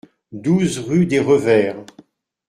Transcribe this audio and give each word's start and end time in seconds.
douze 0.31 0.79
rue 0.79 1.05
des 1.05 1.19
Revers 1.19 1.85